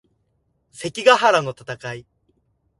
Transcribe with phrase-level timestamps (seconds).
[0.71, 2.07] 関ヶ原の戦い